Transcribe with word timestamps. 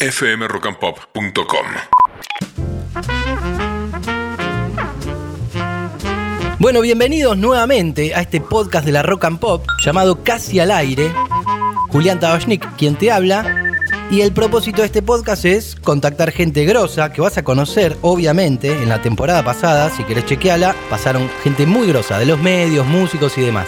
fmrockandpop.com. 0.00 1.66
Bueno, 6.58 6.80
bienvenidos 6.80 7.36
nuevamente 7.36 8.14
a 8.14 8.20
este 8.20 8.40
podcast 8.40 8.86
de 8.86 8.92
la 8.92 9.02
Rock 9.02 9.24
and 9.26 9.38
Pop 9.38 9.66
llamado 9.84 10.22
Casi 10.22 10.58
al 10.58 10.70
Aire. 10.70 11.12
Julián 11.88 12.18
Tabachnik, 12.18 12.66
quien 12.76 12.96
te 12.96 13.10
habla. 13.10 13.76
Y 14.10 14.20
el 14.20 14.32
propósito 14.32 14.82
de 14.82 14.86
este 14.86 15.02
podcast 15.02 15.44
es 15.44 15.76
contactar 15.76 16.30
gente 16.30 16.64
grosa 16.64 17.12
que 17.12 17.20
vas 17.20 17.38
a 17.38 17.42
conocer, 17.42 17.96
obviamente, 18.02 18.70
en 18.70 18.88
la 18.88 19.02
temporada 19.02 19.44
pasada, 19.44 19.90
si 19.90 20.04
querés 20.04 20.26
chequearla, 20.26 20.76
pasaron 20.88 21.28
gente 21.42 21.66
muy 21.66 21.88
grosa, 21.88 22.18
de 22.18 22.26
los 22.26 22.40
medios, 22.40 22.86
músicos 22.86 23.36
y 23.36 23.42
demás. 23.42 23.66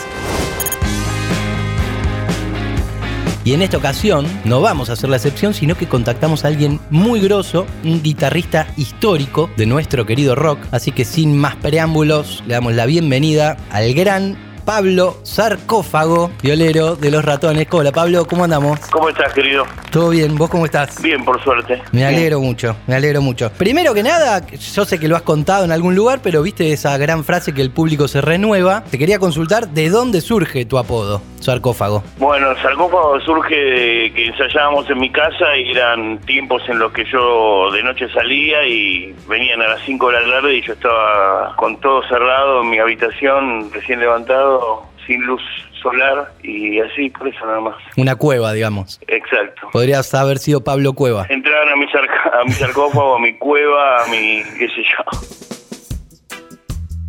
Y 3.48 3.54
en 3.54 3.62
esta 3.62 3.78
ocasión 3.78 4.26
no 4.44 4.60
vamos 4.60 4.90
a 4.90 4.92
hacer 4.92 5.08
la 5.08 5.16
excepción, 5.16 5.54
sino 5.54 5.74
que 5.74 5.88
contactamos 5.88 6.44
a 6.44 6.48
alguien 6.48 6.80
muy 6.90 7.18
grosso, 7.18 7.64
un 7.82 8.02
guitarrista 8.02 8.66
histórico 8.76 9.48
de 9.56 9.64
nuestro 9.64 10.04
querido 10.04 10.34
rock. 10.34 10.58
Así 10.70 10.92
que 10.92 11.06
sin 11.06 11.34
más 11.34 11.56
preámbulos, 11.56 12.44
le 12.46 12.52
damos 12.52 12.74
la 12.74 12.84
bienvenida 12.84 13.56
al 13.70 13.94
gran 13.94 14.36
Pablo 14.68 15.16
Sarcófago, 15.22 16.30
violero 16.42 16.94
de 16.94 17.10
los 17.10 17.24
ratones. 17.24 17.66
Hola 17.70 17.90
Pablo, 17.90 18.26
¿cómo 18.26 18.44
andamos? 18.44 18.78
¿Cómo 18.90 19.08
estás, 19.08 19.32
querido? 19.32 19.64
¿Todo 19.90 20.10
bien? 20.10 20.36
¿Vos 20.36 20.50
cómo 20.50 20.66
estás? 20.66 21.00
Bien, 21.00 21.24
por 21.24 21.42
suerte. 21.42 21.80
Me 21.92 22.04
alegro 22.04 22.38
mucho, 22.38 22.76
me 22.86 22.94
alegro 22.94 23.22
mucho. 23.22 23.50
Primero 23.56 23.94
que 23.94 24.02
nada, 24.02 24.46
yo 24.46 24.84
sé 24.84 25.00
que 25.00 25.08
lo 25.08 25.16
has 25.16 25.22
contado 25.22 25.64
en 25.64 25.72
algún 25.72 25.94
lugar, 25.94 26.20
pero 26.22 26.42
viste 26.42 26.70
esa 26.70 26.98
gran 26.98 27.24
frase 27.24 27.54
que 27.54 27.62
el 27.62 27.70
público 27.70 28.08
se 28.08 28.20
renueva. 28.20 28.84
Te 28.84 28.98
quería 28.98 29.18
consultar 29.18 29.68
de 29.68 29.88
dónde 29.88 30.20
surge 30.20 30.66
tu 30.66 30.76
apodo, 30.76 31.22
sarcófago. 31.40 32.04
Bueno, 32.18 32.50
el 32.50 32.58
sarcófago 32.58 33.18
surge 33.20 33.54
de 33.54 34.12
que 34.12 34.26
ensayábamos 34.26 34.90
en 34.90 34.98
mi 34.98 35.10
casa 35.10 35.56
y 35.56 35.70
eran 35.70 36.18
tiempos 36.26 36.60
en 36.68 36.78
los 36.78 36.92
que 36.92 37.06
yo 37.10 37.70
de 37.72 37.82
noche 37.82 38.06
salía 38.12 38.66
y 38.66 39.14
venían 39.26 39.62
a 39.62 39.68
las 39.68 39.80
5 39.86 40.10
de 40.10 40.12
la 40.20 40.30
tarde 40.30 40.56
y 40.56 40.60
yo 40.60 40.74
estaba 40.74 41.56
con 41.56 41.80
todo 41.80 42.02
cerrado 42.06 42.60
en 42.60 42.68
mi 42.68 42.78
habitación, 42.78 43.72
recién 43.72 44.00
levantado, 44.00 44.57
sin 45.06 45.22
luz 45.24 45.42
solar 45.82 46.32
y 46.42 46.80
así, 46.80 47.08
por 47.10 47.28
eso 47.28 47.44
nada 47.46 47.60
más. 47.60 47.76
Una 47.96 48.16
cueva, 48.16 48.52
digamos. 48.52 49.00
Exacto. 49.06 49.68
Podrías 49.72 50.12
haber 50.14 50.38
sido 50.38 50.62
Pablo 50.64 50.92
Cueva. 50.92 51.26
Entraban 51.28 51.68
a 51.68 51.76
mi, 51.76 51.86
sarca- 51.88 52.40
a 52.40 52.44
mi 52.44 52.52
sarcófago, 52.52 53.16
a 53.16 53.18
mi 53.20 53.34
cueva, 53.38 54.04
a 54.04 54.08
mi 54.08 54.42
qué 54.58 54.68
sé 54.68 54.82
yo. 54.82 55.47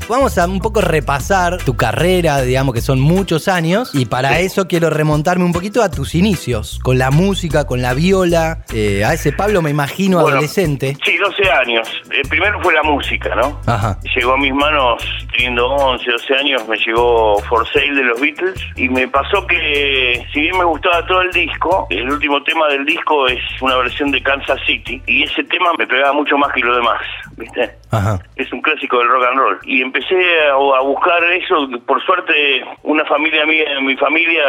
Vamos 0.09 0.39
a 0.39 0.47
un 0.47 0.59
poco 0.59 0.81
repasar 0.81 1.57
tu 1.57 1.77
carrera, 1.77 2.41
digamos 2.41 2.73
que 2.73 2.81
son 2.81 2.99
muchos 2.99 3.47
años, 3.47 3.91
y 3.93 4.07
para 4.07 4.39
eso 4.39 4.67
quiero 4.67 4.89
remontarme 4.89 5.45
un 5.45 5.53
poquito 5.53 5.83
a 5.83 5.91
tus 5.91 6.15
inicios, 6.15 6.79
con 6.81 6.97
la 6.97 7.11
música, 7.11 7.67
con 7.67 7.83
la 7.83 7.93
viola, 7.93 8.63
eh, 8.73 9.05
a 9.05 9.13
ese 9.13 9.31
Pablo 9.33 9.61
me 9.61 9.69
imagino 9.69 10.17
Bueno, 10.17 10.37
adolescente. 10.37 10.97
Sí, 11.05 11.15
12 11.15 11.51
años. 11.51 11.87
El 12.09 12.27
primero 12.27 12.59
fue 12.59 12.73
la 12.73 12.81
música, 12.81 13.35
¿no? 13.35 13.61
Ajá. 13.67 13.99
Llegó 14.15 14.33
a 14.33 14.37
mis 14.37 14.51
manos 14.51 15.03
teniendo 15.31 15.67
11, 15.67 16.11
12 16.11 16.33
años, 16.37 16.67
me 16.67 16.77
llegó 16.77 17.37
For 17.47 17.67
Sale 17.71 17.93
de 17.93 18.03
los 18.03 18.19
Beatles 18.19 18.59
y 18.77 18.89
me 18.89 19.07
pasó 19.07 19.45
que 19.45 20.25
si 20.33 20.41
bien 20.41 20.57
me 20.57 20.65
gustaba 20.65 21.05
todo 21.05 21.21
el 21.21 21.31
disco, 21.31 21.85
el 21.91 22.09
último 22.09 22.41
tema 22.41 22.67
del 22.69 22.83
disco 22.83 23.27
es 23.27 23.39
una 23.61 23.75
versión 23.75 24.09
de 24.09 24.23
Kansas 24.23 24.59
City 24.65 24.99
y 25.05 25.21
ese 25.21 25.43
tema 25.43 25.69
me 25.77 25.85
pegaba 25.85 26.13
mucho 26.13 26.35
más 26.35 26.51
que 26.51 26.61
lo 26.61 26.75
demás, 26.75 26.99
¿viste? 27.37 27.77
Ajá. 27.91 28.19
Es 28.35 28.51
un 28.51 28.61
clásico 28.61 28.97
del 28.97 29.07
rock 29.07 29.23
and 29.29 29.37
roll. 29.39 29.59
Y 29.63 29.81
empecé 29.81 29.98
a, 30.05 30.77
a 30.77 30.81
buscar 30.81 31.23
eso. 31.31 31.67
Por 31.85 32.03
suerte, 32.05 32.63
una 32.83 33.05
familia 33.05 33.45
mía, 33.45 33.79
mi 33.81 33.95
familia, 33.95 34.43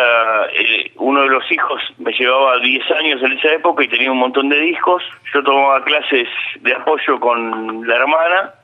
eh, 0.54 0.92
uno 0.96 1.22
de 1.22 1.28
los 1.28 1.50
hijos 1.50 1.80
me 1.98 2.12
llevaba 2.12 2.58
10 2.58 2.90
años 2.92 3.22
en 3.22 3.32
esa 3.32 3.52
época 3.54 3.84
y 3.84 3.88
tenía 3.88 4.12
un 4.12 4.18
montón 4.18 4.48
de 4.48 4.60
discos. 4.60 5.02
Yo 5.32 5.42
tomaba 5.42 5.82
clases 5.84 6.28
de 6.60 6.74
apoyo 6.74 7.18
con 7.20 7.86
la 7.86 7.96
hermana 7.96 8.54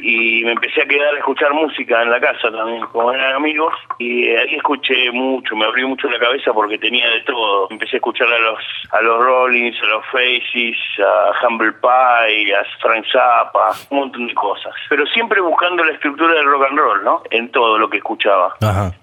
Y 0.00 0.44
me 0.44 0.52
empecé 0.52 0.82
a 0.82 0.86
quedar 0.86 1.14
a 1.14 1.18
escuchar 1.18 1.52
música 1.52 2.02
en 2.02 2.10
la 2.10 2.20
casa 2.20 2.50
también, 2.50 2.84
como 2.86 3.12
eran 3.12 3.34
amigos, 3.34 3.72
y 3.98 4.28
ahí 4.28 4.56
escuché 4.56 5.10
mucho, 5.12 5.54
me 5.56 5.64
abrió 5.64 5.88
mucho 5.88 6.08
la 6.10 6.18
cabeza 6.18 6.52
porque 6.52 6.78
tenía 6.78 7.08
de 7.08 7.20
todo. 7.22 7.68
Empecé 7.70 7.96
a 7.96 7.98
escuchar 7.98 8.28
a 8.28 8.38
los 8.38 8.58
a 8.90 9.00
los 9.00 9.24
Rollins, 9.24 9.76
a 9.82 9.86
los 9.86 10.06
Faces, 10.06 10.76
a 10.98 11.46
Humble 11.46 11.72
Pie, 11.72 12.54
a 12.54 12.64
Frank 12.80 13.04
Zappa, 13.10 13.70
un 13.90 13.98
montón 13.98 14.26
de 14.26 14.34
cosas. 14.34 14.72
Pero 14.88 15.06
siempre 15.06 15.40
buscando 15.40 15.84
la 15.84 15.92
estructura 15.92 16.34
del 16.34 16.46
rock 16.46 16.66
and 16.70 16.78
roll, 16.78 17.04
¿no? 17.04 17.22
En 17.30 17.48
todo 17.50 17.78
lo 17.78 17.88
que 17.88 17.98
escuchaba. 17.98 18.54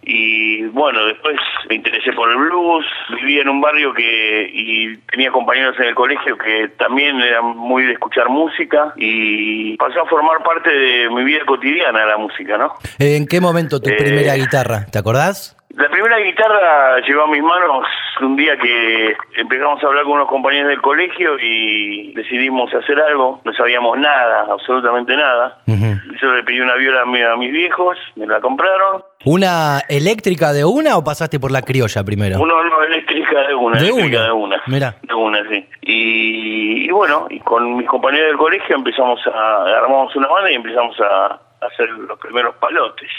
Y 0.03 0.63
bueno, 0.67 1.05
después 1.05 1.37
me 1.69 1.75
interesé 1.75 2.11
por 2.13 2.29
el 2.29 2.37
blues, 2.37 2.85
vivía 3.21 3.41
en 3.41 3.49
un 3.49 3.61
barrio 3.61 3.93
que 3.93 4.49
y 4.53 4.97
tenía 5.11 5.31
compañeros 5.31 5.77
en 5.79 5.85
el 5.85 5.95
colegio 5.95 6.37
que 6.37 6.69
también 6.77 7.19
eran 7.21 7.45
muy 7.57 7.83
de 7.83 7.93
escuchar 7.93 8.29
música 8.29 8.93
y 8.97 9.77
pasó 9.77 10.01
a 10.01 10.05
formar 10.05 10.40
parte 10.43 10.69
de 10.69 11.09
mi 11.09 11.23
vida 11.23 11.39
cotidiana 11.45 12.05
la 12.05 12.17
música, 12.17 12.57
¿no? 12.57 12.73
¿En 12.99 13.27
qué 13.27 13.39
momento 13.41 13.79
tu 13.79 13.89
Eh, 13.89 13.95
primera 13.97 14.35
guitarra? 14.35 14.85
¿Te 14.91 14.99
acordás? 14.99 15.55
La 15.75 15.89
primera 15.89 16.17
guitarra 16.19 16.99
llegó 17.07 17.23
a 17.23 17.27
mis 17.27 17.41
manos 17.41 17.85
un 18.21 18.35
día 18.35 18.57
que 18.57 19.15
empezamos 19.37 19.81
a 19.83 19.87
hablar 19.87 20.03
con 20.03 20.13
unos 20.13 20.27
compañeros 20.27 20.67
del 20.69 20.81
colegio 20.81 21.37
y 21.39 22.13
decidimos 22.13 22.73
hacer 22.73 22.99
algo. 22.99 23.41
No 23.45 23.53
sabíamos 23.53 23.97
nada, 23.97 24.47
absolutamente 24.51 25.15
nada. 25.15 25.59
Ujú. 25.67 25.95
Yo 26.21 26.31
le 26.33 26.43
pedí 26.43 26.59
una 26.59 26.75
viola 26.75 27.01
a, 27.01 27.05
mi- 27.05 27.21
a 27.21 27.35
mis 27.37 27.51
viejos, 27.51 27.97
me 28.15 28.27
la 28.27 28.41
compraron. 28.41 29.03
¿Una 29.23 29.79
eléctrica 29.87 30.51
de 30.51 30.65
una 30.65 30.97
o 30.97 31.03
pasaste 31.03 31.39
por 31.39 31.51
la 31.51 31.61
criolla 31.61 32.03
primero? 32.03 32.39
Uno 32.41 32.63
no, 32.63 32.83
eléctrica 32.83 33.47
de 33.47 33.53
una, 33.55 33.79
¿De 33.79 33.87
eléctrica 33.87 34.17
una? 34.17 34.25
de 34.25 34.31
una. 34.33 34.61
Mirá. 34.67 34.95
De 35.03 35.13
una, 35.13 35.49
sí. 35.49 35.65
Y, 35.83 36.85
y 36.87 36.91
bueno, 36.91 37.27
y 37.29 37.39
con 37.39 37.77
mis 37.77 37.87
compañeros 37.87 38.27
del 38.27 38.37
colegio 38.37 38.75
empezamos 38.75 39.19
a, 39.27 39.63
armamos 39.77 40.15
una 40.15 40.27
banda 40.27 40.51
y 40.51 40.55
empezamos 40.55 40.95
a 40.99 41.39
hacer 41.65 41.89
los 41.89 42.19
primeros 42.19 42.55
palotes. 42.55 43.09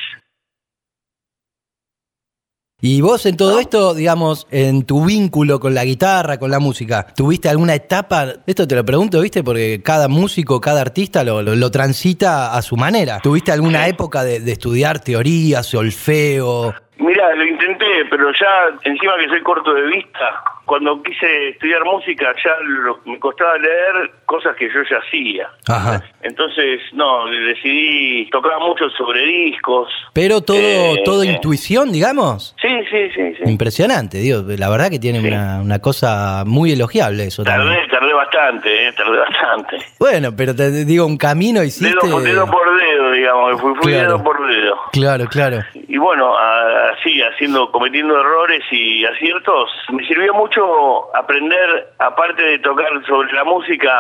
Y 2.85 3.01
vos 3.01 3.27
en 3.27 3.37
todo 3.37 3.61
esto, 3.61 3.95
digamos, 3.95 4.49
en 4.51 4.83
tu 4.83 5.05
vínculo 5.05 5.61
con 5.61 5.73
la 5.73 5.85
guitarra, 5.85 6.41
con 6.41 6.51
la 6.51 6.59
música, 6.59 7.07
¿tuviste 7.15 7.49
alguna 7.49 7.77
etapa? 7.77 8.27
Esto 8.45 8.67
te 8.67 8.75
lo 8.75 8.85
pregunto, 8.85 9.21
¿viste? 9.21 9.45
Porque 9.45 9.81
cada 9.85 10.09
músico, 10.09 10.61
cada 10.61 10.81
artista 10.81 11.23
lo, 11.23 11.43
lo- 11.43 11.55
lo 11.55 11.71
transita 11.71 12.53
a 12.57 12.61
su 12.61 12.77
manera. 12.77 13.21
¿Tuviste 13.23 13.53
alguna 13.53 13.87
época 13.87 14.25
de, 14.25 14.41
de 14.41 14.51
estudiar 14.51 14.99
teoría, 14.99 15.63
solfeo? 15.63 16.75
Mira, 16.99 17.35
lo 17.35 17.45
intenté, 17.45 18.05
pero 18.11 18.31
ya 18.33 18.69
encima 18.85 19.15
que 19.19 19.29
soy 19.29 19.43
corto 19.43 19.73
de 19.75 19.83
vista, 19.83 20.45
cuando 20.67 21.03
quise 21.03 21.49
estudiar 21.49 21.85
música 21.85 22.33
ya 22.45 22.53
lo- 22.63 23.01
me 23.07 23.19
costaba 23.19 23.57
leer 23.59 24.11
cosas 24.27 24.55
que 24.57 24.69
yo 24.69 24.81
ya 24.89 24.99
hacía. 24.99 25.49
Ajá. 25.69 26.03
Entonces, 26.23 26.81
no, 26.93 27.27
decidí, 27.27 28.29
tocaba 28.31 28.59
mucho 28.61 28.89
sobre 28.91 29.21
discos. 29.27 29.89
Pero 30.13 30.43
todo, 30.43 30.59
Eh, 30.59 31.03
todo 31.05 31.23
eh. 31.25 31.27
intuición, 31.29 31.91
digamos. 31.93 32.55
Sí, 32.61 32.69
sí, 32.91 33.11
sí, 33.15 33.35
sí. 33.37 33.51
Impresionante, 33.51 34.19
digo. 34.19 34.43
La 34.59 34.69
verdad 34.71 34.91
que 34.91 34.99
tiene 35.01 35.21
Sí. 35.21 35.27
una, 35.29 35.61
una 35.61 35.79
cosa 35.81 36.45
muy 36.47 36.73
elogiable 36.73 37.25
eso 37.25 37.43
también. 37.43 37.75
Tardé, 37.75 37.89
tardé 37.91 38.13
bastante, 38.15 38.89
eh, 38.89 38.93
tardé 38.93 39.19
bastante. 39.19 39.79
Bueno, 39.99 40.29
pero 40.37 40.55
te 40.55 40.71
digo, 40.85 41.07
un 41.07 41.17
camino 41.17 41.63
hiciste. 41.65 41.89
Dedo 41.89 42.13
por, 42.13 42.23
dedo 42.23 42.47
por 42.47 42.77
dedo, 42.79 43.11
digamos, 43.13 43.61
fui, 43.61 43.75
fui 43.77 43.93
Claro. 43.93 44.09
dedo 44.09 44.23
por 44.25 44.47
dedo. 44.47 44.77
Claro, 44.93 45.25
claro. 45.27 45.59
Y 45.93 45.99
bueno, 45.99 46.35
así, 46.39 47.21
haciendo, 47.21 47.71
cometiendo 47.71 48.19
errores 48.19 48.63
y 48.71 49.05
aciertos, 49.05 49.69
me 49.91 50.03
sirvió 50.07 50.33
mucho 50.33 51.15
aprender, 51.15 51.93
aparte 51.99 52.41
de 52.43 52.59
tocar 52.61 52.89
sobre 53.07 53.31
la 53.35 53.45
música, 53.45 53.91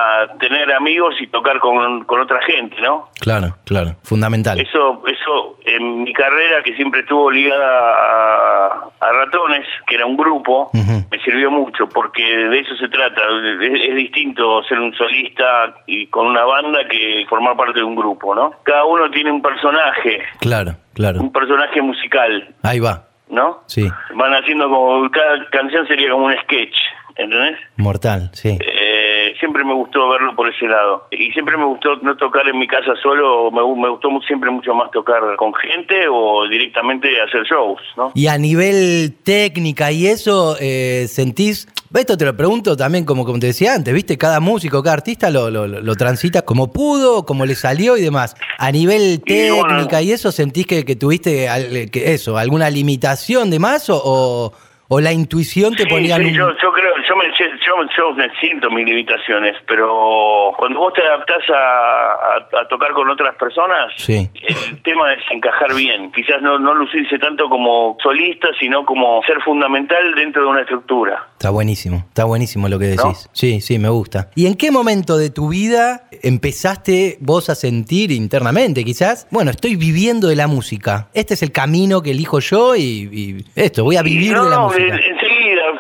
tener 0.41 0.72
amigos 0.72 1.14
y 1.20 1.26
tocar 1.26 1.58
con, 1.58 2.04
con 2.04 2.22
otra 2.22 2.41
gente, 2.47 2.80
¿no? 2.80 3.10
Claro, 3.20 3.56
claro. 3.66 3.91
Fundamental. 4.04 4.58
Eso, 4.58 5.03
eso 5.06 5.58
en 5.66 6.04
mi 6.04 6.14
carrera, 6.14 6.62
que 6.62 6.75
siempre 6.76 7.03
estuvo 7.03 7.30
ligada 7.30 7.69
a, 7.69 8.88
a 8.98 9.12
Ratones, 9.12 9.66
que 9.86 9.97
era 9.97 10.06
un 10.06 10.16
grupo, 10.16 10.70
me 10.72 11.19
sirvió 11.22 11.50
mucho, 11.50 11.86
porque 11.91 12.24
de 12.24 12.59
eso 12.59 12.74
se 12.76 12.88
trata. 12.88 13.20
Es, 13.60 13.88
es 13.91 13.94
distinto 13.97 14.62
ser 14.62 14.80
un 14.80 14.94
solista 14.94 15.74
y 15.84 16.06
con 16.06 16.28
una 16.28 16.44
banda 16.47 16.89
que 16.89 17.27
formar 17.28 17.54
parte 17.54 17.80
de 17.80 17.84
un 17.84 17.97
grupo, 17.97 18.34
¿no? 18.34 18.53
Cada 18.62 18.86
uno 18.86 19.10
tiene 19.10 19.30
un 19.30 19.42
personaje, 19.42 20.22
Claro, 20.41 20.72
claro. 20.94 21.21
un 21.21 21.33
personaje 21.33 21.80
musical, 21.83 22.54
Ahí 22.62 22.80
va. 22.80 23.09
¿no? 23.28 23.62
Sí. 23.66 23.89
Van 24.15 24.33
haciendo 24.34 24.68
como, 24.68 25.10
cada 25.10 25.48
canción 25.50 25.86
sería 25.89 26.10
como 26.10 26.27
un 26.27 26.34
sketch, 26.42 26.77
¿entendés? 27.16 27.59
Mortal, 27.77 28.30
sí. 28.34 28.59
Eh, 28.60 29.34
siempre 29.41 29.65
me 29.65 29.72
gustó 29.72 30.09
verlo 30.10 30.36
por 30.36 30.48
ese 30.48 30.66
lado. 30.66 31.06
Y 31.10 31.30
siempre 31.33 31.56
me 31.56 31.65
gustó 31.65 31.97
no 32.03 32.15
tocar 32.16 32.47
en 32.48 32.59
mi 32.59 32.66
casa 32.66 32.92
solo, 33.03 33.50
me, 33.50 33.60
gu- 33.62 33.80
me 33.83 33.89
gustó 33.89 34.09
siempre 34.27 34.50
mucho 34.50 34.74
más 34.74 34.91
tocar 34.91 35.21
con 35.36 35.54
gente 35.54 36.06
o 36.10 36.47
directamente 36.48 37.09
hacer 37.22 37.44
shows, 37.44 37.80
¿no? 37.97 38.12
Y 38.15 38.27
a 38.27 38.36
nivel 38.36 39.15
técnica 39.24 39.91
y 39.92 40.06
eso, 40.09 40.56
eh, 40.60 41.06
¿sentís? 41.09 41.66
Esto 41.94 42.16
te 42.16 42.24
lo 42.24 42.36
pregunto 42.36 42.77
también, 42.77 43.04
como, 43.04 43.24
como 43.24 43.39
te 43.39 43.48
decía 43.48 43.74
antes, 43.74 43.92
¿viste? 43.92 44.16
Cada 44.16 44.41
músico, 44.41 44.83
cada 44.83 44.94
artista 44.94 45.30
lo, 45.30 45.50
lo, 45.50 45.66
lo 45.66 45.94
transita 45.97 46.42
como 46.42 46.72
pudo, 46.72 47.24
como 47.27 47.44
le 47.44 47.54
salió 47.54 47.97
y 47.97 48.03
demás. 48.03 48.34
A 48.59 48.72
nivel 48.72 49.22
Y 49.27 49.50
bueno. 49.50 49.68
técnica 49.77 50.00
y 50.03 50.12
eso, 50.12 50.33
¿sentís 50.33 50.66
que, 50.66 50.84
que 50.84 50.97
tuviste 50.97 51.47
que 51.92 52.12
eso, 52.15 52.39
alguna 52.39 52.71
limitación 52.71 53.50
de 53.50 53.59
más 53.59 53.91
o, 53.91 54.53
o, 54.89 55.00
la 55.00 55.12
intuición 55.12 55.74
te 55.77 55.84
Sí, 55.84 55.89
ponía 55.89 56.16
sí, 56.16 56.22
un- 56.22 56.34
yo, 56.34 56.48
yo 56.62 56.72
creo, 56.74 56.81
yo 57.12 57.16
me, 57.18 57.26
yo, 57.38 57.76
yo 57.97 58.14
me 58.14 58.30
siento 58.41 58.70
mis 58.70 58.86
limitaciones, 58.86 59.54
pero 59.66 60.53
cuando 60.56 60.78
vos 60.78 60.92
te 60.94 61.03
adaptás 61.03 61.42
a, 61.50 62.60
a, 62.60 62.68
tocar 62.68 62.92
con 62.92 63.09
otras 63.10 63.34
personas, 63.36 63.92
el 64.09 64.82
tema 64.82 65.12
es 65.12 65.20
encajar 65.30 65.74
bien. 65.74 66.10
Quizás 66.12 66.41
no, 66.41 66.59
no 66.59 66.74
lucirse 66.74 67.18
tanto 67.18 67.48
como 67.48 67.97
solista, 68.03 68.48
sino 68.59 68.84
como 68.84 69.22
ser 69.24 69.41
fundamental 69.42 70.14
dentro 70.14 70.42
de 70.42 70.48
una 70.48 70.60
estructura. 70.62 71.26
Está 71.32 71.50
buenísimo, 71.50 72.04
está 72.09 72.24
buenísimo 72.24 72.68
lo 72.68 72.78
que 72.78 72.86
decís. 72.86 73.28
Sí, 73.32 73.60
sí, 73.60 73.78
me 73.78 73.88
gusta. 73.88 74.30
¿Y 74.34 74.47
en 74.47 74.54
qué 74.54 74.70
momento 74.70 75.18
de 75.18 75.30
tu 75.30 75.48
vida 75.48 76.04
empezaste 76.22 77.18
vos 77.20 77.50
a 77.50 77.54
sentir 77.54 78.10
internamente, 78.10 78.84
quizás, 78.84 79.26
bueno, 79.30 79.50
estoy 79.50 79.76
viviendo 79.76 80.28
de 80.28 80.36
la 80.36 80.47
música? 80.47 81.08
Este 81.12 81.34
es 81.34 81.42
el 81.42 81.53
camino 81.53 82.00
que 82.03 82.12
elijo 82.12 82.38
yo 82.38 82.74
y, 82.76 83.44
esto, 83.54 83.84
voy 83.84 83.97
a 83.97 84.03
vivir 84.03 84.38
de 84.38 84.48
la 84.48 84.60
música 84.60 84.98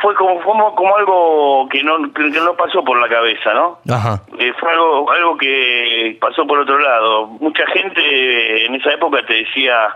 fue 0.02 0.14
como, 0.16 0.74
como, 0.74 0.96
algo 0.96 1.68
que 1.70 1.82
no, 1.84 2.12
que 2.12 2.24
no 2.24 2.56
pasó 2.56 2.82
por 2.84 3.00
la 3.00 3.08
cabeza, 3.08 3.54
¿no? 3.54 3.78
Ajá. 3.88 4.20
Eh, 4.38 4.52
fue 4.58 4.72
algo, 4.72 5.10
algo 5.10 5.36
que 5.36 6.18
pasó 6.20 6.44
por 6.44 6.58
otro 6.58 6.78
lado. 6.78 7.28
Mucha 7.40 7.64
gente 7.68 8.66
en 8.66 8.74
esa 8.74 8.94
época 8.94 9.24
te 9.24 9.34
decía, 9.34 9.94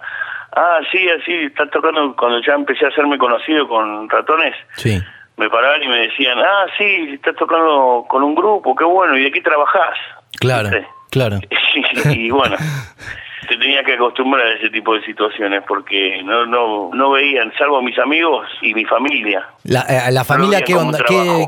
ah, 0.54 0.78
sí, 0.92 1.08
así, 1.10 1.32
estás 1.32 1.70
tocando, 1.70 2.14
cuando 2.14 2.40
ya 2.40 2.54
empecé 2.54 2.84
a 2.84 2.88
hacerme 2.88 3.18
conocido 3.18 3.66
con 3.66 4.08
ratones. 4.08 4.54
Sí. 4.74 4.96
Me 5.36 5.50
paraban 5.50 5.82
y 5.82 5.88
me 5.88 6.06
decían, 6.06 6.38
ah, 6.38 6.66
sí, 6.78 7.10
estás 7.14 7.34
tocando 7.34 8.06
con 8.08 8.22
un 8.22 8.36
grupo, 8.36 8.76
qué 8.76 8.84
bueno, 8.84 9.18
¿y 9.18 9.24
de 9.24 9.32
qué 9.32 9.40
trabajás? 9.40 9.98
Claro, 10.38 10.70
claro. 11.10 11.40
y 12.10 12.30
bueno, 12.30 12.56
te 13.46 13.56
tenía 13.56 13.82
que 13.82 13.94
acostumbrar 13.94 14.46
a 14.46 14.52
ese 14.54 14.70
tipo 14.70 14.94
de 14.94 15.02
situaciones 15.04 15.62
porque 15.66 16.22
no 16.22 16.46
no 16.46 16.90
no 16.92 17.10
veían, 17.10 17.52
salvo 17.58 17.82
mis 17.82 17.98
amigos 17.98 18.46
y 18.62 18.74
mi 18.74 18.84
familia. 18.84 19.46
La, 19.64 19.82
eh, 19.88 20.24
familia, 20.24 20.62
¿qué 20.62 20.74
onda, 20.74 20.98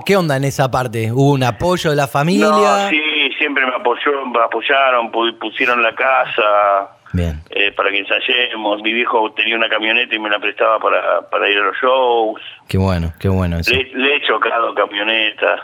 ¿qué, 0.05 0.17
onda 0.17 0.37
en 0.37 0.45
esa 0.45 0.71
parte? 0.71 1.13
¿Hubo 1.13 1.33
un 1.33 1.43
apoyo 1.43 1.91
de 1.91 1.97
la 1.97 2.07
familia? 2.09 2.89
sí, 2.89 3.31
siempre 3.39 3.65
me 3.67 3.75
apoyó, 3.75 4.27
me 4.27 4.41
apoyaron, 4.41 5.11
pusieron 5.11 5.83
la 5.83 5.95
casa. 5.95 6.95
Bien. 7.13 7.41
Eh, 7.51 7.73
para 7.73 7.91
que 7.91 8.01
ensayemos. 8.01 8.83
Mi 8.83 8.93
viejo 8.93 9.33
tenía 9.33 9.57
una 9.57 9.69
camioneta 9.69 10.15
y 10.15 10.19
me 10.19 10.29
la 10.29 10.39
prestaba 10.39 10.79
para, 10.79 11.23
para 11.31 11.49
ir 11.49 11.59
a 11.59 11.63
los 11.63 11.77
shows. 11.77 12.41
Qué 12.69 12.77
bueno, 12.77 13.13
qué 13.19 13.29
bueno 13.29 13.59
eso. 13.59 13.73
Le, 13.73 14.17
he 14.17 14.21
chocado 14.21 14.75
camioneta. 14.75 15.63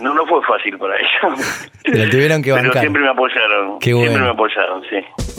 No, 0.00 0.12
no 0.12 0.26
fue 0.26 0.42
fácil 0.42 0.76
para 0.78 0.96
ellos. 0.96 1.70
Pero 1.84 2.10
tuvieron 2.10 2.42
que 2.42 2.52
bancar. 2.52 2.72
Pero 2.72 2.80
siempre 2.80 3.02
me 3.02 3.08
apoyaron. 3.08 3.78
Qué 3.78 3.94
siempre 3.94 4.22
me 4.22 4.28
apoyaron, 4.28 4.82
sí. 4.90 5.33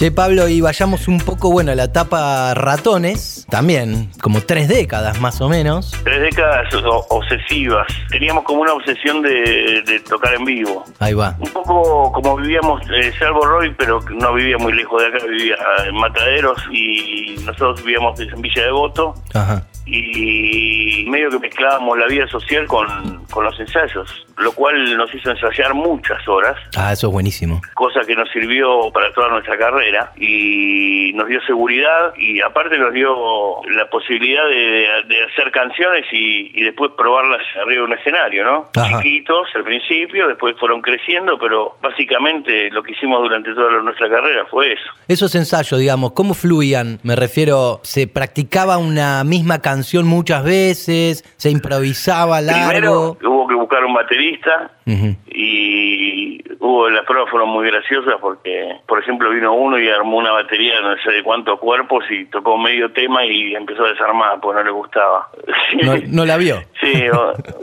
Che, 0.00 0.10
Pablo, 0.10 0.48
y 0.48 0.62
vayamos 0.62 1.08
un 1.08 1.18
poco, 1.18 1.52
bueno, 1.52 1.72
a 1.72 1.74
la 1.74 1.84
etapa 1.84 2.54
ratones, 2.54 3.46
también, 3.50 4.10
como 4.22 4.40
tres 4.40 4.66
décadas 4.66 5.20
más 5.20 5.42
o 5.42 5.50
menos. 5.50 5.90
Tres 6.04 6.22
décadas 6.22 6.74
obsesivas. 7.10 7.86
Teníamos 8.08 8.44
como 8.44 8.62
una 8.62 8.72
obsesión 8.72 9.20
de, 9.20 10.02
tocar 10.08 10.32
en 10.32 10.46
vivo. 10.46 10.86
Ahí 11.00 11.12
va. 11.12 11.36
Un 11.38 11.50
poco 11.50 12.12
como 12.12 12.36
vivíamos, 12.36 12.80
eh, 12.90 13.12
Salvo 13.18 13.44
Roy, 13.44 13.74
pero 13.76 14.00
no 14.18 14.32
vivía 14.32 14.56
muy 14.56 14.72
lejos 14.72 15.02
de 15.02 15.08
acá, 15.08 15.18
vivía 15.26 15.56
en 15.86 15.94
Mataderos 15.94 16.58
y 16.72 17.34
nosotros 17.44 17.84
vivíamos 17.84 18.18
en 18.18 18.40
Villa 18.40 18.62
Devoto. 18.62 19.14
Ajá 19.34 19.66
y 19.92 21.04
medio 21.08 21.30
que 21.30 21.38
mezclábamos 21.40 21.98
la 21.98 22.06
vida 22.06 22.28
social 22.28 22.66
con, 22.66 23.19
los 23.38 23.58
ensayos, 23.58 24.26
lo 24.38 24.52
cual 24.52 24.96
nos 24.96 25.14
hizo 25.14 25.30
ensayar 25.30 25.74
muchas 25.74 26.26
horas. 26.28 26.56
Ah, 26.76 26.92
eso 26.92 27.08
es 27.08 27.12
buenísimo. 27.12 27.60
Cosa 27.74 28.00
que 28.06 28.14
nos 28.14 28.30
sirvió 28.30 28.90
para 28.92 29.12
toda 29.12 29.28
nuestra 29.28 29.56
carrera 29.58 30.12
y 30.16 31.12
nos 31.14 31.28
dio 31.28 31.40
seguridad 31.42 32.14
y 32.16 32.40
aparte 32.40 32.78
nos 32.78 32.92
dio 32.92 33.62
la 33.68 33.88
posibilidad 33.90 34.46
de, 34.48 34.88
hacer 35.32 35.50
canciones 35.52 36.06
y, 36.12 36.62
después 36.62 36.92
probarlas 36.96 37.40
arriba 37.56 37.82
de 37.82 37.92
un 37.92 37.92
escenario, 37.92 38.44
¿no? 38.44 38.70
Chiquitos 38.72 39.48
al 39.54 39.64
principio, 39.64 40.28
después 40.28 40.56
fueron 40.58 40.82
creciendo, 40.82 41.38
pero 41.38 41.76
básicamente 41.82 42.70
lo 42.70 42.82
que 42.82 42.92
hicimos 42.92 43.22
durante 43.22 43.52
toda 43.54 43.80
nuestra 43.82 44.08
carrera 44.08 44.44
fue 44.50 44.72
eso. 44.72 44.90
Esos 45.08 45.34
ensayos, 45.34 45.78
digamos, 45.80 46.12
¿cómo 46.12 46.34
fluían? 46.34 46.98
Me 47.02 47.16
refiero, 47.16 47.80
¿se 47.82 48.06
practicaba 48.06 48.78
una 48.78 49.24
misma 49.24 49.60
canción? 49.60 50.00
muchas 50.04 50.44
veces, 50.44 51.24
se 51.36 51.50
improvisaba 51.50 52.40
largo. 52.40 52.70
Primero 52.70 53.18
hubo 53.22 53.46
que 53.46 53.54
buscar 53.54 53.84
un 53.84 53.94
baterista 53.94 54.70
y 55.32 56.42
hubo 56.58 56.90
las 56.90 57.04
pruebas 57.04 57.30
fueron 57.30 57.50
muy 57.50 57.66
graciosas 57.70 58.14
porque, 58.20 58.76
por 58.86 58.98
ejemplo, 58.98 59.30
vino 59.30 59.54
uno 59.54 59.78
y 59.78 59.88
armó 59.88 60.18
una 60.18 60.32
batería 60.32 60.80
no 60.80 60.96
sé 61.02 61.12
de 61.12 61.22
cuántos 61.22 61.58
cuerpos 61.58 62.04
y 62.10 62.24
tocó 62.26 62.58
medio 62.58 62.90
tema 62.92 63.24
y 63.24 63.54
empezó 63.54 63.84
a 63.84 63.90
desarmar 63.90 64.40
porque 64.40 64.58
no 64.58 64.64
le 64.64 64.70
gustaba. 64.72 65.28
¿No, 66.08 66.24
la 66.24 66.36
vio? 66.36 66.62
Sí, 66.80 67.06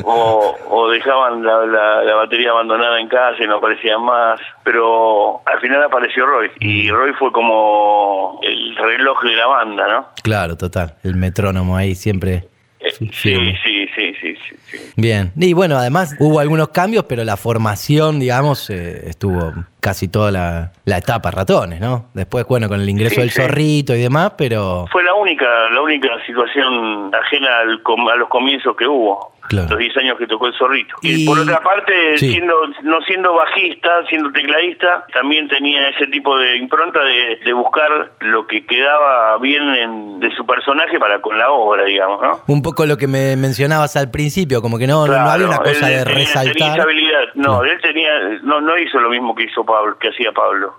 o, 0.04 0.90
dejaban 0.90 1.44
la, 1.44 1.66
la, 1.66 2.16
batería 2.16 2.52
abandonada 2.52 3.00
en 3.00 3.08
casa 3.08 3.44
y 3.44 3.48
no 3.48 3.58
aparecían 3.58 4.02
más, 4.04 4.40
pero 4.64 5.42
al 5.46 5.60
final 5.60 5.84
apareció 5.84 6.26
Roy 6.26 6.50
y 6.60 6.90
Roy 6.90 7.14
fue 7.14 7.32
como 7.32 8.40
el 8.42 8.76
reloj 8.76 9.22
de 9.24 9.36
la 9.36 9.48
banda, 9.48 9.88
¿no? 9.88 10.08
Claro, 10.24 10.58
total, 10.58 10.96
el 11.04 11.16
metrónomo 11.16 11.76
ahí 11.76 11.94
siempre. 11.94 12.48
Eh, 12.80 12.92
sí, 12.92 13.10
sí, 13.12 13.88
sí, 13.96 14.14
sí, 14.22 14.36
sí, 14.36 14.57
Bien. 14.98 15.32
Y 15.36 15.54
bueno, 15.54 15.78
además 15.78 16.16
hubo 16.20 16.40
algunos 16.40 16.70
cambios, 16.70 17.06
pero 17.06 17.24
la 17.24 17.38
formación, 17.38 18.20
digamos, 18.20 18.72
eh, 18.72 19.08
estuvo 19.08 19.54
casi 19.80 20.08
toda 20.08 20.32
la, 20.32 20.98
etapa 20.98 21.30
ratones, 21.30 21.80
¿no? 21.80 22.08
Después, 22.16 22.48
bueno, 22.48 22.68
con 22.68 22.82
el 22.82 22.90
ingreso 22.90 23.22
del 23.22 23.30
zorrito 23.30 23.96
y 23.96 24.02
demás, 24.02 24.34
pero... 24.36 24.88
Fue 24.92 25.04
la 25.04 25.14
única, 25.14 25.46
la 25.72 25.82
única 25.82 26.10
situación 26.26 27.14
ajena 27.14 27.60
al, 27.60 27.82
a 28.12 28.16
los 28.16 28.28
comienzos 28.28 28.76
que 28.76 28.88
hubo 28.88 29.34
los 29.52 29.78
10 29.78 29.98
años 29.98 30.18
que 30.18 30.28
tocó 30.28 30.48
el 30.48 30.54
zorrito. 30.54 30.96
Y, 31.02 31.26
por 31.26 31.40
otra 31.40 31.62
parte, 31.62 32.18
siendo 32.18 32.54
no 32.84 33.02
siendo 33.02 33.34
bajista, 33.34 33.90
siendo 34.10 34.32
tecladista, 34.32 35.06
también 35.14 35.48
tenía 35.48 35.90
ese 35.90 36.08
tipo 36.08 36.38
de 36.38 36.58
impronta 36.58 37.00
de, 37.04 37.54
buscar 37.54 38.12
lo 38.20 38.46
que 38.46 38.66
quedaba 38.66 39.38
bien 39.40 40.20
de 40.20 40.36
su 40.36 40.46
personaje 40.46 41.00
para 41.00 41.20
con 41.22 41.38
la 41.38 41.50
obra, 41.50 41.86
digamos, 41.86 42.22
¿no? 42.22 42.40
Un 42.48 42.62
poco 42.62 42.86
lo 42.86 42.98
que 42.98 43.08
me 43.08 43.36
mencionabas 43.36 43.96
al 43.96 44.12
principio, 44.12 44.62
como 44.62 44.78
que 44.78 44.86
no, 44.86 45.08
no 45.08 45.16
había 45.16 45.48
una 45.48 45.58
cosa 45.58 45.88
de 45.88 46.04
resaltar. 46.04 46.80
habilidad. 46.80 47.24
No, 47.36 47.64
él 47.64 47.80
tenía, 47.82 48.12
no, 48.44 48.62
no 48.62 48.78
hizo 48.78 49.00
lo 49.00 49.10
mismo 49.10 49.34
que 49.34 49.44
hizo 49.44 49.66
Pablo, 49.66 49.98
que 49.98 50.10
hacía 50.10 50.32
Pablo. 50.32 50.74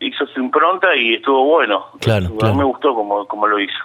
Hizo 0.00 0.26
su 0.26 0.40
impronta 0.40 0.94
y 0.94 1.14
estuvo 1.14 1.44
bueno. 1.44 1.86
Claro, 2.00 2.30
claro. 2.38 2.54
me 2.54 2.64
gustó 2.64 2.94
como, 2.94 3.26
como 3.26 3.46
lo 3.46 3.58
hizo. 3.58 3.78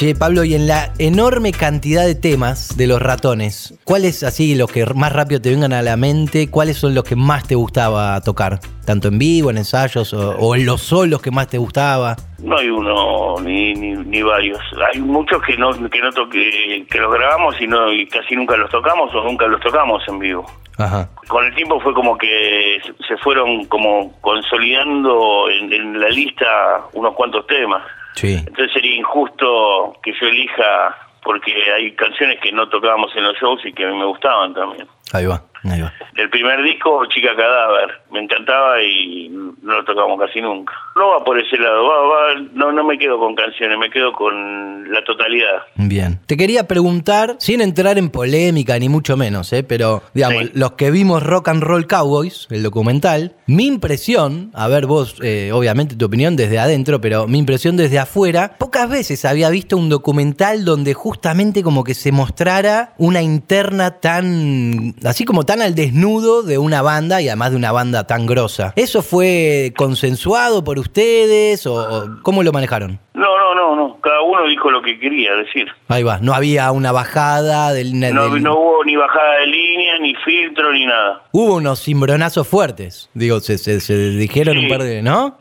Che, 0.00 0.14
Pablo, 0.14 0.44
y 0.44 0.54
en 0.54 0.66
la 0.66 0.94
enorme 0.98 1.52
cantidad 1.52 2.06
de 2.06 2.14
temas 2.14 2.74
de 2.78 2.86
los 2.86 3.02
ratones, 3.02 3.78
¿cuáles 3.84 4.22
así 4.22 4.54
los 4.54 4.72
que 4.72 4.86
más 4.94 5.12
rápido 5.12 5.42
te 5.42 5.50
vengan 5.50 5.74
a 5.74 5.82
la 5.82 5.98
mente? 5.98 6.50
¿Cuáles 6.50 6.78
son 6.78 6.94
los 6.94 7.04
que 7.04 7.16
más 7.16 7.46
te 7.46 7.54
gustaba 7.54 8.18
tocar? 8.22 8.60
Tanto 8.86 9.08
en 9.08 9.18
vivo, 9.18 9.50
en 9.50 9.58
ensayos 9.58 10.14
o, 10.14 10.54
en 10.54 10.64
los 10.64 10.80
solos 10.80 11.20
que 11.20 11.30
más 11.30 11.48
te 11.48 11.58
gustaba. 11.58 12.16
No 12.38 12.56
hay 12.56 12.70
uno 12.70 13.34
ni, 13.42 13.74
ni, 13.74 14.22
varios. 14.22 14.58
Hay 14.90 15.02
muchos 15.02 15.42
que 15.42 15.58
no 15.58 15.70
que 15.90 16.00
no 16.00 16.10
toque, 16.12 16.86
que 16.90 16.98
los 16.98 17.12
grabamos 17.12 17.60
y 17.60 17.66
no 17.66 17.92
y 17.92 18.06
casi 18.06 18.34
nunca 18.34 18.56
los 18.56 18.70
tocamos 18.70 19.14
o 19.14 19.22
nunca 19.22 19.46
los 19.48 19.60
tocamos 19.60 20.02
en 20.08 20.18
vivo. 20.18 20.46
Ajá. 20.78 21.10
Con 21.28 21.44
el 21.44 21.54
tiempo 21.54 21.78
fue 21.78 21.92
como 21.92 22.16
que 22.16 22.80
se 23.06 23.18
fueron 23.18 23.66
como 23.66 24.18
consolidando 24.22 25.50
en 25.50 26.00
la 26.00 26.08
lista 26.08 26.46
unos 26.94 27.14
cuantos 27.14 27.46
temas. 27.46 27.82
Entonces 28.22 28.72
sería 28.72 28.96
injusto 28.96 29.96
que 30.02 30.12
yo 30.20 30.26
elija 30.26 30.96
porque 31.22 31.52
hay 31.72 31.92
canciones 31.92 32.38
que 32.40 32.52
no 32.52 32.68
tocábamos 32.68 33.14
en 33.16 33.24
los 33.24 33.36
shows 33.36 33.64
y 33.64 33.72
que 33.72 33.84
a 33.84 33.88
mí 33.88 33.96
me 33.96 34.06
gustaban 34.06 34.54
también. 34.54 34.86
Ahí 35.12 35.26
va. 35.26 35.42
El 35.62 36.30
primer 36.30 36.62
disco, 36.62 37.04
Chica 37.06 37.34
Cadáver, 37.36 38.00
me 38.10 38.20
encantaba 38.20 38.82
y 38.82 39.28
no 39.28 39.74
lo 39.74 39.84
tocamos 39.84 40.18
casi 40.18 40.40
nunca. 40.40 40.72
No 40.96 41.08
va 41.10 41.24
por 41.24 41.38
ese 41.38 41.56
lado, 41.56 41.86
va, 41.86 42.34
no, 42.52 42.72
no 42.72 42.84
me 42.84 42.98
quedo 42.98 43.18
con 43.18 43.34
canciones, 43.34 43.78
me 43.78 43.90
quedo 43.90 44.12
con 44.12 44.90
la 44.90 45.02
totalidad. 45.04 45.62
Bien. 45.76 46.20
Te 46.26 46.36
quería 46.36 46.66
preguntar, 46.66 47.36
sin 47.38 47.60
entrar 47.60 47.98
en 47.98 48.10
polémica 48.10 48.78
ni 48.78 48.88
mucho 48.88 49.16
menos, 49.16 49.52
¿eh? 49.52 49.62
pero 49.62 50.02
digamos, 50.14 50.54
los 50.54 50.72
que 50.72 50.90
vimos 50.90 51.22
Rock 51.22 51.48
and 51.48 51.62
Roll 51.62 51.86
Cowboys, 51.86 52.48
el 52.50 52.62
documental, 52.62 53.36
mi 53.46 53.66
impresión, 53.66 54.50
a 54.54 54.68
ver 54.68 54.86
vos, 54.86 55.16
eh, 55.22 55.50
obviamente 55.52 55.96
tu 55.96 56.06
opinión 56.06 56.36
desde 56.36 56.58
adentro, 56.58 57.00
pero 57.00 57.26
mi 57.26 57.38
impresión 57.38 57.76
desde 57.76 57.98
afuera, 57.98 58.56
pocas 58.58 58.88
veces 58.88 59.24
había 59.24 59.50
visto 59.50 59.76
un 59.76 59.88
documental 59.88 60.64
donde 60.64 60.94
justamente 60.94 61.62
como 61.62 61.84
que 61.84 61.94
se 61.94 62.12
mostrara 62.12 62.94
una 62.98 63.22
interna 63.22 63.98
tan, 64.00 64.94
así 65.04 65.24
como 65.24 65.44
tan 65.50 65.62
al 65.62 65.74
desnudo 65.74 66.44
de 66.44 66.58
una 66.58 66.80
banda 66.80 67.20
y 67.20 67.26
además 67.26 67.50
de 67.50 67.56
una 67.56 67.72
banda 67.72 68.06
tan 68.06 68.24
grosa. 68.24 68.72
¿Eso 68.76 69.02
fue 69.02 69.72
consensuado 69.76 70.62
por 70.62 70.78
ustedes 70.78 71.66
o, 71.66 72.20
cómo 72.22 72.44
lo 72.44 72.52
manejaron? 72.52 73.00
No, 73.14 73.36
no, 73.36 73.56
no, 73.56 73.74
no. 73.74 74.00
Cada 74.00 74.20
uno 74.22 74.46
dijo 74.46 74.70
lo 74.70 74.80
que 74.80 74.96
quería 75.00 75.34
decir. 75.34 75.66
Ahí 75.88 76.04
va. 76.04 76.20
No 76.20 76.34
había 76.34 76.70
una 76.70 76.92
bajada 76.92 77.72
del... 77.72 77.98
No, 77.98 78.28
no 78.28 78.54
hubo 78.60 78.84
ni 78.84 78.94
bajada 78.94 79.40
de 79.40 79.46
línea, 79.48 79.98
ni 79.98 80.14
filtro, 80.24 80.72
ni 80.72 80.86
nada. 80.86 81.24
Hubo 81.32 81.56
unos 81.56 81.82
cimbronazos 81.82 82.46
fuertes. 82.46 83.10
Digo, 83.14 83.40
se, 83.40 83.58
se, 83.58 84.10
dijeron 84.10 84.56
un 84.56 84.68
par 84.68 84.84
de... 84.84 85.02
¿No? 85.02 85.36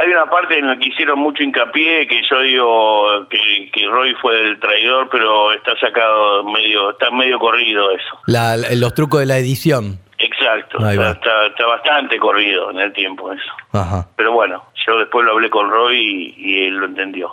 Hay 0.00 0.08
una 0.08 0.24
parte 0.30 0.58
en 0.58 0.66
la 0.66 0.78
que 0.78 0.88
hicieron 0.88 1.18
mucho 1.18 1.42
hincapié 1.42 2.06
que 2.06 2.22
yo 2.30 2.40
digo 2.40 3.28
que, 3.28 3.70
que 3.72 3.86
Roy 3.86 4.14
fue 4.22 4.40
el 4.40 4.58
traidor, 4.58 5.08
pero 5.12 5.52
está 5.52 5.72
sacado 5.78 6.42
medio, 6.44 6.92
está 6.92 7.10
medio 7.10 7.38
corrido 7.38 7.90
eso. 7.90 8.18
La- 8.26 8.56
los 8.56 8.94
trucos 8.94 9.20
de 9.20 9.26
la 9.26 9.36
edición. 9.36 9.98
Exacto, 10.18 10.78
está 10.88 11.66
bastante 11.66 12.18
corrido 12.18 12.70
en 12.70 12.78
el 12.78 12.92
tiempo 12.92 13.30
eso. 13.32 13.52
Ajá. 13.72 14.06
Pero 14.16 14.32
bueno, 14.32 14.62
yo 14.86 14.98
después 14.98 15.24
lo 15.26 15.32
hablé 15.32 15.50
con 15.50 15.70
Roy 15.70 15.96
y, 15.98 16.34
y 16.38 16.64
él 16.66 16.74
lo 16.76 16.86
entendió. 16.86 17.28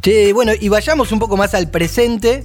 Che, 0.00 0.32
bueno, 0.32 0.52
y 0.60 0.68
vayamos 0.68 1.12
un 1.12 1.18
poco 1.18 1.36
más 1.36 1.54
al 1.54 1.70
presente 1.70 2.44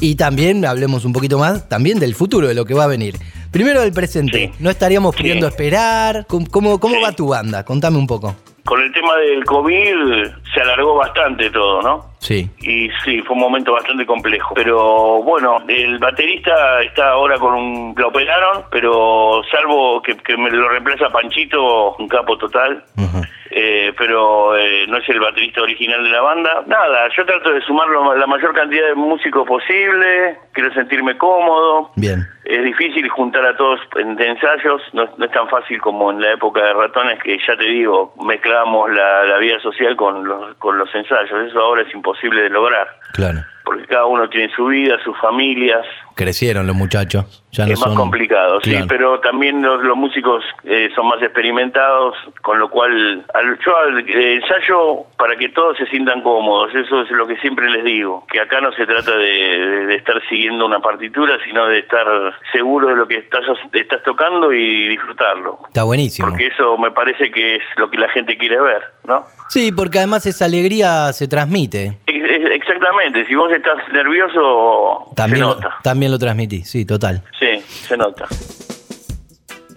y 0.00 0.14
también 0.16 0.64
hablemos 0.64 1.04
un 1.04 1.12
poquito 1.12 1.38
más 1.38 1.68
también 1.68 1.98
del 1.98 2.14
futuro, 2.14 2.46
de 2.48 2.54
lo 2.54 2.64
que 2.64 2.74
va 2.74 2.84
a 2.84 2.88
venir. 2.88 3.16
Primero 3.52 3.82
del 3.82 3.92
presente, 3.92 4.38
Sí. 4.38 4.52
no 4.60 4.70
estaríamos 4.70 5.14
Sí. 5.14 5.22
pudiendo 5.22 5.46
esperar. 5.46 6.24
¿Cómo, 6.28 6.46
cómo, 6.50 6.80
cómo 6.80 6.94
Sí. 6.96 7.02
va 7.02 7.12
tu 7.12 7.28
banda? 7.28 7.64
Contame 7.64 7.98
un 7.98 8.06
poco. 8.06 8.34
Con 8.64 8.80
el 8.80 8.92
tema 8.92 9.16
del 9.16 9.44
COVID 9.44 10.24
se 10.54 10.60
alargó 10.60 10.94
bastante 10.94 11.50
todo, 11.50 11.82
¿no? 11.82 12.12
Sí. 12.20 12.48
Y 12.60 12.88
sí, 13.04 13.20
fue 13.22 13.34
un 13.34 13.40
momento 13.40 13.72
bastante 13.72 14.06
complejo. 14.06 14.54
Pero 14.54 15.20
bueno, 15.24 15.58
el 15.66 15.98
baterista 15.98 16.80
está 16.82 17.10
ahora 17.10 17.38
con 17.38 17.54
un... 17.54 17.94
Lo 17.96 18.08
operaron, 18.08 18.62
pero 18.70 19.42
salvo 19.50 20.00
que, 20.00 20.16
que 20.16 20.36
me 20.36 20.48
lo 20.50 20.68
reemplaza 20.68 21.10
Panchito, 21.10 21.96
un 21.96 22.06
capo 22.08 22.38
total. 22.38 22.84
Eh, 23.54 23.92
pero 23.98 24.56
eh, 24.56 24.86
no 24.88 24.96
es 24.96 25.06
el 25.10 25.20
baterista 25.20 25.60
original 25.60 26.02
de 26.02 26.08
la 26.10 26.22
banda. 26.22 26.62
Nada, 26.66 27.08
yo 27.14 27.26
trato 27.26 27.50
de 27.52 27.60
sumar 27.62 27.86
lo- 27.88 28.14
la 28.16 28.26
mayor 28.26 28.54
cantidad 28.54 28.86
de 28.88 28.94
músicos 28.94 29.46
posible, 29.46 30.38
quiero 30.52 30.72
sentirme 30.72 31.18
cómodo. 31.18 31.90
Bien. 31.96 32.26
Es 32.52 32.62
difícil 32.64 33.08
juntar 33.08 33.46
a 33.46 33.56
todos 33.56 33.80
en 33.96 34.20
ensayos, 34.20 34.82
no, 34.92 35.08
no 35.16 35.24
es 35.24 35.30
tan 35.32 35.48
fácil 35.48 35.80
como 35.80 36.10
en 36.10 36.20
la 36.20 36.32
época 36.32 36.62
de 36.62 36.74
ratones 36.74 37.18
que 37.22 37.38
ya 37.46 37.56
te 37.56 37.64
digo, 37.64 38.12
mezclamos 38.22 38.90
la, 38.90 39.24
la 39.24 39.38
vida 39.38 39.58
social 39.60 39.96
con 39.96 40.22
los, 40.28 40.54
con 40.56 40.76
los 40.76 40.94
ensayos, 40.94 41.48
eso 41.48 41.58
ahora 41.58 41.80
es 41.80 41.94
imposible 41.94 42.42
de 42.42 42.50
lograr, 42.50 42.88
Claro. 43.14 43.38
porque 43.64 43.86
cada 43.86 44.04
uno 44.04 44.28
tiene 44.28 44.52
su 44.54 44.66
vida, 44.66 44.98
sus 45.02 45.18
familias, 45.18 45.86
Crecieron 46.22 46.66
los 46.66 46.76
muchachos. 46.76 47.44
Ya 47.52 47.66
no 47.66 47.72
es 47.74 47.80
más 47.80 47.88
son- 47.90 47.96
complicado, 47.98 48.60
sí, 48.62 48.74
pero 48.88 49.20
también 49.20 49.60
los, 49.60 49.82
los 49.82 49.96
músicos 49.96 50.42
eh, 50.64 50.88
son 50.94 51.06
más 51.08 51.20
experimentados, 51.22 52.14
con 52.40 52.58
lo 52.58 52.70
cual 52.70 53.24
al, 53.34 53.58
yo 53.64 53.76
al- 53.76 54.08
eh, 54.08 54.36
ensayo 54.36 55.04
para 55.18 55.36
que 55.36 55.50
todos 55.50 55.76
se 55.76 55.86
sientan 55.86 56.22
cómodos, 56.22 56.74
eso 56.74 57.02
es 57.02 57.10
lo 57.10 57.26
que 57.26 57.36
siempre 57.38 57.68
les 57.70 57.84
digo, 57.84 58.26
que 58.32 58.40
acá 58.40 58.60
no 58.62 58.72
se 58.72 58.86
trata 58.86 59.14
de, 59.16 59.94
estar 59.94 60.16
siguiendo 60.30 60.64
una 60.64 60.80
partitura, 60.80 61.36
sino 61.44 61.66
de 61.66 61.80
estar 61.80 62.06
seguro 62.52 62.88
de 62.88 62.96
lo 62.96 63.06
que 63.06 63.16
estás, 63.18 63.42
estás 63.74 64.02
tocando 64.02 64.50
y 64.52 64.88
disfrutarlo, 64.88 65.58
Está 65.68 65.82
buenísimo. 65.82 66.28
porque 66.28 66.46
eso 66.46 66.78
me 66.78 66.90
parece 66.90 67.30
que 67.30 67.56
es 67.56 67.62
lo 67.76 67.90
que 67.90 67.98
la 67.98 68.08
gente 68.08 68.38
quiere 68.38 68.58
ver, 68.60 68.82
¿no? 69.06 69.24
Sí, 69.50 69.70
porque 69.72 69.98
además 69.98 70.24
esa 70.24 70.46
alegría 70.46 71.12
se 71.12 71.28
transmite. 71.28 71.98
Ex- 72.06 72.24
ex- 72.24 72.61
Exactamente, 72.82 73.24
si 73.28 73.34
vos 73.36 73.52
estás 73.52 73.76
nervioso, 73.92 75.06
También, 75.14 75.38
se 75.44 75.48
lo, 75.48 75.54
nota. 75.54 75.78
también 75.84 76.10
lo 76.10 76.18
transmití, 76.18 76.64
sí, 76.64 76.84
total. 76.84 77.22
Sí, 77.38 77.60
se 77.60 77.96
nota. 77.96 78.26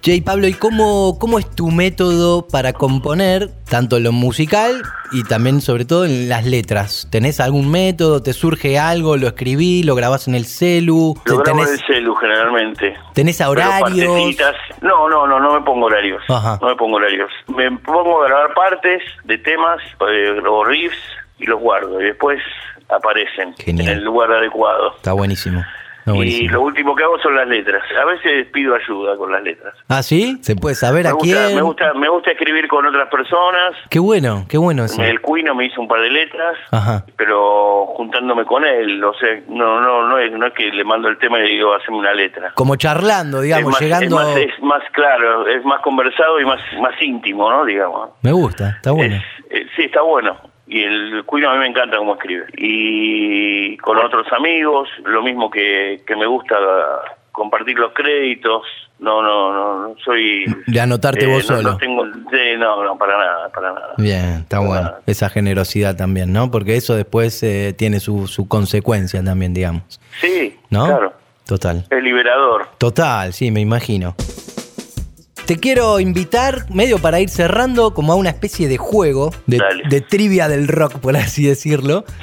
Jay 0.04 0.22
Pablo, 0.22 0.48
¿y 0.48 0.54
cómo, 0.54 1.18
cómo 1.20 1.38
es 1.40 1.50
tu 1.56 1.70
método 1.70 2.48
para 2.48 2.74
componer, 2.74 3.50
tanto 3.70 3.98
en 3.98 4.04
lo 4.04 4.12
musical 4.12 4.82
y 5.12 5.24
también, 5.24 5.62
sobre 5.62 5.86
todo, 5.86 6.06
en 6.06 6.30
las 6.30 6.46
letras? 6.46 7.08
¿Tenés 7.12 7.40
algún 7.40 7.70
método? 7.72 8.22
¿Te 8.24 8.34
surge 8.34 8.78
algo? 8.80 9.18
¿Lo 9.18 9.28
escribí? 9.28 9.84
¿Lo 9.84 9.94
grabás 9.96 10.28
en 10.28 10.34
el 10.36 10.46
celu? 10.46 11.16
Lo 11.26 11.38
grabo 11.38 11.60
en 11.60 11.66
¿Tenés, 11.66 11.82
el 11.82 11.88
celu 11.88 12.16
generalmente. 12.16 12.96
tenés 13.14 13.40
horarios? 13.42 14.36
No, 14.82 15.10
no, 15.10 15.28
no, 15.28 15.40
no 15.40 15.54
me 15.54 15.62
pongo 15.62 15.86
horarios. 15.88 16.24
Ajá. 16.28 16.58
No 16.62 16.70
me 16.70 16.76
pongo 16.76 16.98
horarios. 16.98 17.32
Me 17.56 17.70
pongo 17.72 18.24
a 18.24 18.28
grabar 18.28 18.54
partes 18.56 19.02
de 19.26 19.38
temas 19.40 19.80
eh, 20.10 20.40
o 20.48 20.64
riffs 20.66 20.98
y 21.40 21.46
los 21.46 21.60
guardo. 21.60 22.00
Y 22.00 22.06
después 22.06 22.40
aparecen 22.90 23.54
Genial. 23.58 23.88
en 23.90 23.98
el 24.00 24.04
lugar 24.04 24.32
adecuado. 24.32 24.94
Está 24.96 25.14
buenísimo. 25.14 25.60
está 25.60 26.16
Y 26.16 26.48
lo 26.50 26.62
último 26.62 26.96
que 26.96 27.04
hago 27.04 27.18
son 27.20 27.36
las 27.36 27.48
letras. 27.48 27.82
A 28.00 28.06
veces 28.06 28.46
pido 28.54 28.76
ayuda 28.76 29.18
con 29.18 29.32
las 29.32 29.42
letras. 29.42 29.74
¿Ah, 29.90 30.04
sí? 30.04 30.38
¿Se 30.42 30.56
puede 30.56 30.76
saber 30.76 31.04
Me 31.06 31.10
a 31.10 31.14
gusta, 31.14 31.46
quién? 31.48 31.56
me 31.56 31.62
gusta, 31.64 31.94
me 31.96 32.08
gusta 32.10 32.32
escribir 32.32 32.68
con 32.68 32.86
otras 32.86 33.10
personas. 33.10 33.74
Qué 33.90 33.98
bueno, 33.98 34.46
qué 34.48 34.60
bueno 34.60 34.86
eso. 34.86 35.02
El 35.02 35.20
Cuino 35.22 35.56
me 35.56 35.66
hizo 35.66 35.82
un 35.82 35.88
par 35.88 36.02
de 36.02 36.12
letras. 36.12 36.58
Ajá. 36.72 37.04
Pero 37.18 37.88
juntándome 37.98 38.46
con 38.46 38.64
él, 38.66 39.04
o 39.04 39.14
sea, 39.16 39.30
no, 39.50 39.82
no, 39.82 40.08
no 40.08 40.20
es, 40.20 40.32
no 40.32 40.46
es 40.46 40.54
que 40.54 40.66
le 40.72 40.84
mando 40.84 41.08
el 41.10 41.18
tema 41.18 41.40
y 41.40 41.44
le 41.48 41.50
digo, 41.56 41.74
haceme 41.74 41.98
una 41.98 42.14
letra. 42.14 42.52
Como 42.54 42.76
charlando, 42.76 43.42
digamos, 43.42 43.72
más, 43.72 43.82
llegando... 43.82 44.20
Es 44.22 44.28
más, 44.28 44.38
es 44.38 44.62
más 44.62 44.84
claro, 44.92 45.48
es 45.48 45.66
más 45.66 45.82
conversado 45.82 46.40
y 46.40 46.46
más, 46.46 46.60
más 46.80 46.94
íntimo, 47.02 47.50
¿no? 47.50 47.66
Digamos. 47.66 48.12
Me 48.22 48.32
gusta, 48.32 48.70
está 48.76 48.92
bueno. 48.92 49.16
Es- 49.16 49.24
eh, 49.50 49.66
sí, 49.76 49.84
está 49.86 50.02
bueno. 50.04 50.38
Y 50.68 50.82
el 50.84 51.24
Cuino 51.26 51.50
a 51.50 51.54
mí 51.54 51.60
me 51.60 51.68
encanta 51.68 51.98
cómo 51.98 52.16
escribe. 52.16 52.46
Y 52.58 53.78
con 53.78 53.98
otros 53.98 54.26
amigos, 54.34 54.90
lo 55.06 55.22
mismo 55.22 55.50
que, 55.50 56.02
que 56.08 56.16
me 56.16 56.26
gusta 56.26 56.56
compartir 57.32 57.78
los 57.78 57.94
créditos. 57.94 58.64
No, 58.98 59.22
no, 59.22 59.54
no, 59.54 59.88
no 59.90 59.96
soy... 60.04 60.46
De 60.68 60.80
anotarte 60.80 61.26
eh, 61.26 61.28
vos 61.28 61.50
no- 61.50 61.58
solo. 61.58 61.72
No, 61.74 61.78
tengo, 61.78 62.06
no, 62.06 62.84
no, 62.84 62.98
para 62.98 63.18
nada, 63.18 63.50
para 63.50 63.74
nada. 63.74 63.94
Bien, 63.98 64.26
está 64.42 64.58
Para 64.58 64.68
bueno. 64.70 64.82
nada. 64.84 65.02
Esa 65.06 65.30
generosidad 65.30 65.96
también, 65.98 66.32
¿no? 66.32 66.50
Porque 66.50 66.76
eso 66.78 66.96
después 66.96 67.44
eh, 67.44 67.74
tiene 67.78 68.00
su, 68.00 68.28
su 68.28 68.48
consecuencia 68.48 69.22
también, 69.24 69.54
digamos. 69.54 70.00
Sí, 70.22 70.58
¿No? 70.70 70.86
claro. 70.88 71.14
Total. 71.46 71.86
Es 71.92 72.02
liberador. 72.04 72.70
Total, 72.80 73.32
sí, 73.34 73.52
me 73.52 73.60
imagino. 73.60 74.16
Te 75.46 75.58
quiero 75.58 76.00
invitar, 76.00 76.66
medio 76.74 76.98
para 76.98 77.20
ir 77.20 77.30
cerrando, 77.30 77.94
como 77.94 78.14
a 78.14 78.16
una 78.16 78.30
especie 78.32 78.68
de 78.68 78.78
juego, 78.78 79.32
de, 79.46 79.60
de 79.90 80.02
trivia 80.02 80.48
del 80.48 80.68
rock, 80.68 80.94
por 81.00 81.16
así 81.16 81.46
decirlo. 81.46 82.04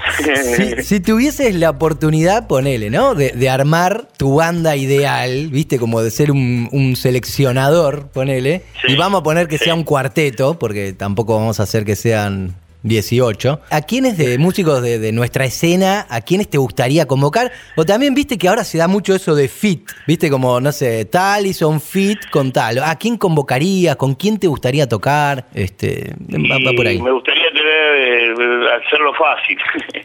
Si, 0.57 0.83
si 0.83 1.01
tuvieses 1.01 1.55
la 1.55 1.71
oportunidad, 1.71 2.47
ponele, 2.47 2.91
¿no? 2.91 3.15
De, 3.15 3.31
de 3.31 3.49
armar 3.49 4.09
tu 4.17 4.35
banda 4.37 4.77
ideal, 4.77 5.49
¿viste? 5.51 5.79
Como 5.79 6.03
de 6.03 6.11
ser 6.11 6.31
un, 6.31 6.69
un 6.73 6.97
seleccionador, 6.97 8.09
ponele. 8.09 8.63
Sí, 8.85 8.93
Y 8.93 8.97
vamos 8.97 9.21
a 9.21 9.23
poner 9.23 9.49
que 9.49 9.59
sí. 9.59 9.65
sea 9.65 9.75
un 9.75 9.85
cuarteto, 9.85 10.59
porque 10.59 10.93
tampoco 10.93 11.37
vamos 11.39 11.61
a 11.61 11.63
hacer 11.63 11.85
que 11.85 11.97
sean 11.97 12.55
18. 12.83 13.61
¿A 13.71 13.81
quiénes 13.83 14.19
de 14.19 14.39
músicos 14.39 14.83
de, 14.83 14.99
de 14.99 15.13
nuestra 15.13 15.45
escena, 15.45 16.07
a 16.11 16.21
quiénes 16.21 16.51
te 16.51 16.59
gustaría 16.59 17.07
convocar? 17.07 17.53
O 17.77 17.85
también 17.85 18.15
viste 18.15 18.39
que 18.39 18.49
ahora 18.49 18.65
se 18.65 18.79
da 18.79 18.89
mucho 18.89 19.15
eso 19.15 19.35
de 19.35 19.49
fit, 19.49 19.89
viste 20.07 20.31
como, 20.31 20.61
no 20.61 20.73
sé, 20.73 21.05
tal 21.05 21.47
y 21.47 21.53
son 21.53 21.81
fit 21.81 22.19
con 22.31 22.53
tal. 22.53 22.79
¿A 22.79 22.97
quién 22.97 23.17
convocarías? 23.17 23.97
¿Con 23.97 24.15
quién 24.15 24.39
te 24.39 24.47
gustaría 24.47 24.89
tocar? 24.89 25.45
Este, 25.55 26.15
va, 26.21 26.59
va 26.59 26.73
por 26.77 26.87
ahí. 26.87 27.01
Me 27.01 27.13
gustaría 27.13 27.51
tener, 27.53 27.95
eh, 27.97 28.69
hacerlo 28.85 29.15
fácil, 29.15 29.59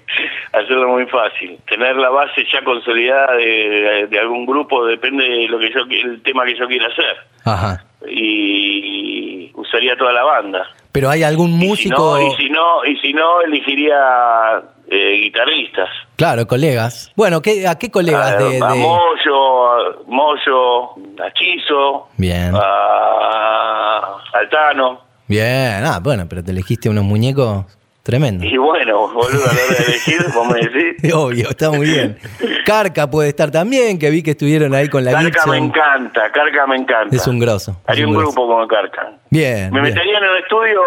hacerlo 0.54 0.90
muy 0.90 1.06
fácil. 1.08 1.58
Tener 1.70 1.96
la 1.96 2.10
base 2.10 2.46
ya 2.52 2.64
consolidada 2.64 3.36
de, 3.36 4.08
de 4.10 4.20
algún 4.20 4.46
grupo, 4.46 4.86
depende 4.86 5.24
de 5.24 5.48
lo 5.48 5.60
que 5.60 5.72
yo, 5.72 5.82
el 5.90 6.22
tema 6.22 6.46
que 6.46 6.58
yo 6.58 6.68
quiera 6.68 6.88
hacer. 6.88 7.18
Ajá. 7.46 7.86
Y 8.10 9.52
usaría 9.56 9.96
toda 9.98 10.14
la 10.14 10.24
banda. 10.24 10.68
Pero 10.92 11.10
hay 11.10 11.24
algún 11.24 11.52
Y 11.56 11.60
si 11.62 11.68
músico, 11.68 12.18
no, 12.18 12.22
y 12.28 12.36
si 12.36 12.50
no, 12.50 12.86
y 12.86 12.96
si 12.98 13.14
no 13.14 13.42
elegiría 13.42 14.64
eh, 14.90 15.20
guitarristas. 15.24 15.90
claro, 16.16 16.48
colegas. 16.48 17.12
Bueno, 17.16 17.42
¿qué, 17.42 17.68
¿a 17.68 17.76
qué 17.78 17.92
colegas 17.92 18.32
a, 18.32 18.38
de, 18.38 18.46
a 18.64 18.72
de- 18.72 18.80
Moyo, 18.80 19.72
a 19.72 19.78
Moyo, 20.08 20.84
a 21.24 21.32
Chizo, 21.34 22.08
Bien. 22.18 22.54
a 22.56 24.16
Altano. 24.34 25.02
Bien, 25.28 25.84
ah, 25.86 26.00
bueno, 26.02 26.26
pero 26.30 26.44
te 26.44 26.52
elegiste 26.52 26.90
unos 26.90 27.04
muñecos 27.04 27.66
tremendos. 28.08 28.48
Y 28.52 28.58
bueno, 28.58 29.10
boludo, 29.10 29.44
a 29.44 29.54
la 29.54 29.60
hora 29.62 29.78
de 29.78 29.84
elegir, 29.86 30.18
vos 30.34 30.48
me 30.48 30.60
decís. 30.62 31.14
Obvio, 31.14 31.50
está 31.50 31.70
muy 31.70 31.86
bien. 31.88 32.18
Carca 32.66 33.08
puede 33.12 33.30
estar 33.30 33.52
también, 33.52 34.00
que 34.00 34.10
vi 34.10 34.24
que 34.24 34.32
estuvieron 34.32 34.74
ahí 34.74 34.88
con 34.90 35.04
la 35.06 35.12
Carca 35.12 35.26
Gibson. 35.28 35.50
me 35.52 35.58
encanta, 35.58 36.32
Carca 36.32 36.66
me 36.66 36.78
encanta. 36.78 37.16
Es 37.16 37.28
un 37.28 37.38
grosso. 37.38 37.80
Haría 37.86 38.08
un 38.08 38.14
grosso. 38.14 38.32
grupo 38.32 38.48
con 38.56 38.68
Carca. 38.68 39.12
Bien. 39.30 39.72
Me 39.72 39.82
bien. 39.82 39.94
metería 39.94 40.18
en 40.18 40.24
el 40.24 40.38
estudio 40.38 40.82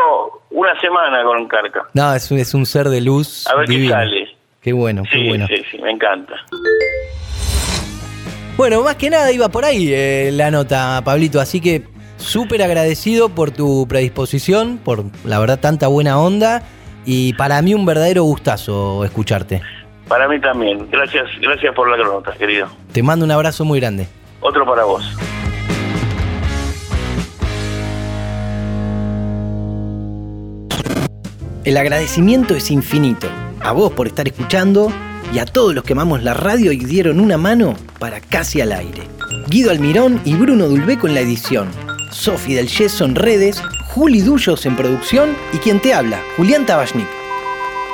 una 0.50 0.80
semana 0.80 1.22
con 1.22 1.46
Carca. 1.46 1.82
No, 1.94 2.14
es 2.14 2.30
un, 2.30 2.38
es 2.38 2.54
un 2.54 2.64
ser 2.66 2.88
de 2.88 3.00
luz. 3.02 3.46
A 3.46 3.54
ver 3.56 3.66
qué 3.68 3.88
sale. 3.88 4.28
Qué 4.62 4.72
bueno, 4.72 5.02
qué 5.04 5.18
Sí, 5.18 5.28
bueno. 5.28 5.46
sí, 5.46 5.62
sí, 5.70 5.78
me 5.78 5.90
encanta. 5.92 6.34
Bueno, 8.56 8.82
más 8.82 8.96
que 8.96 9.08
nada 9.08 9.32
iba 9.32 9.48
por 9.48 9.64
ahí 9.64 9.90
eh, 9.92 10.30
la 10.32 10.50
nota, 10.50 11.00
Pablito. 11.04 11.40
Así 11.40 11.60
que 11.60 11.82
súper 12.18 12.62
agradecido 12.62 13.30
por 13.30 13.50
tu 13.50 13.86
predisposición, 13.88 14.78
por 14.78 15.04
la 15.24 15.38
verdad 15.38 15.58
tanta 15.60 15.86
buena 15.88 16.18
onda. 16.20 16.62
Y 17.04 17.33
para 17.35 17.61
mí 17.62 17.75
un 17.75 17.87
verdadero 17.87 18.25
gustazo 18.25 19.04
escucharte. 19.04 19.62
Para 20.09 20.28
mí 20.28 20.40
también. 20.40 20.88
Gracias, 20.90 21.28
gracias 21.40 21.75
por 21.75 21.88
la 21.88 21.97
nota, 22.04 22.33
querido. 22.33 22.69
Te 22.92 23.02
mando 23.02 23.25
un 23.25 23.30
abrazo 23.30 23.64
muy 23.64 23.80
grande. 23.80 24.09
Otro 24.40 24.66
para 24.66 24.85
vos. 24.85 25.04
El 31.64 31.76
agradecimiento 31.76 32.54
es 32.54 32.71
infinito. 32.71 33.28
A 33.61 33.73
vos 33.73 33.92
por 33.92 34.07
estar 34.07 34.26
escuchando 34.26 34.90
y 35.33 35.38
a 35.38 35.45
todos 35.45 35.75
los 35.75 35.85
que 35.85 35.92
amamos 35.92 36.23
la 36.23 36.35
radio 36.35 36.73
y 36.73 36.78
dieron 36.78 37.21
una 37.21 37.37
mano 37.37 37.75
para 37.99 38.21
casi 38.21 38.61
al 38.61 38.73
aire. 38.73 39.02
Guido 39.49 39.71
Almirón 39.71 40.21
y 40.25 40.35
Bruno 40.35 40.66
Dulbeco 40.66 41.07
en 41.07 41.14
la 41.14 41.21
edición. 41.21 41.69
Sofi 42.11 42.54
del 42.54 42.69
Yeso 42.69 43.04
en 43.04 43.14
redes, 43.14 43.62
Juli 43.94 44.20
Dullos 44.20 44.66
en 44.66 44.76
producción 44.76 45.37
y 45.52 45.59
quien 45.59 45.80
te 45.80 45.92
habla, 45.92 46.23
Julián 46.37 46.64
Tabachnik. 46.64 47.09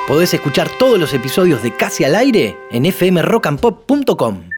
Podés 0.07 0.33
escuchar 0.33 0.69
todos 0.77 0.99
los 0.99 1.13
episodios 1.13 1.63
de 1.63 1.75
Casi 1.75 2.03
al 2.03 2.15
Aire 2.15 2.55
en 2.69 2.85
fmrockandpop.com. 2.85 4.56